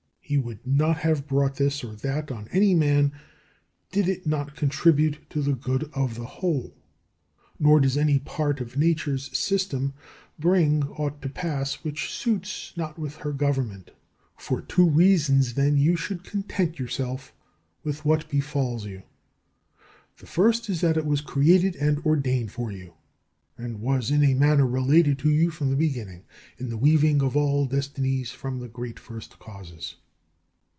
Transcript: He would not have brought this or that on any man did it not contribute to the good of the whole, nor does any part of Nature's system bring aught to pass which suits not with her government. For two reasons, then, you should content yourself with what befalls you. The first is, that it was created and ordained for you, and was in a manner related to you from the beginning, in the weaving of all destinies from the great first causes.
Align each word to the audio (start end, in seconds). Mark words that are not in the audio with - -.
He 0.23 0.37
would 0.37 0.65
not 0.65 0.99
have 0.99 1.27
brought 1.27 1.55
this 1.57 1.83
or 1.83 1.93
that 1.97 2.31
on 2.31 2.47
any 2.53 2.73
man 2.73 3.11
did 3.91 4.07
it 4.07 4.25
not 4.25 4.55
contribute 4.55 5.19
to 5.29 5.41
the 5.41 5.51
good 5.51 5.89
of 5.93 6.15
the 6.15 6.23
whole, 6.25 6.73
nor 7.59 7.81
does 7.81 7.97
any 7.97 8.17
part 8.17 8.61
of 8.61 8.77
Nature's 8.77 9.37
system 9.37 9.93
bring 10.39 10.83
aught 10.91 11.21
to 11.23 11.27
pass 11.27 11.83
which 11.83 12.09
suits 12.09 12.71
not 12.77 12.97
with 12.97 13.17
her 13.17 13.33
government. 13.33 13.91
For 14.37 14.61
two 14.61 14.89
reasons, 14.89 15.55
then, 15.55 15.75
you 15.75 15.97
should 15.97 16.23
content 16.23 16.79
yourself 16.79 17.33
with 17.83 18.05
what 18.05 18.29
befalls 18.29 18.85
you. 18.85 19.03
The 20.19 20.27
first 20.27 20.69
is, 20.69 20.79
that 20.79 20.95
it 20.95 21.05
was 21.05 21.19
created 21.19 21.75
and 21.75 21.99
ordained 22.05 22.53
for 22.53 22.71
you, 22.71 22.93
and 23.57 23.81
was 23.81 24.09
in 24.09 24.23
a 24.23 24.33
manner 24.33 24.65
related 24.65 25.19
to 25.19 25.29
you 25.29 25.51
from 25.51 25.71
the 25.71 25.75
beginning, 25.75 26.23
in 26.57 26.69
the 26.69 26.77
weaving 26.77 27.21
of 27.21 27.35
all 27.35 27.65
destinies 27.65 28.31
from 28.31 28.59
the 28.61 28.69
great 28.69 28.97
first 28.97 29.37
causes. 29.37 29.97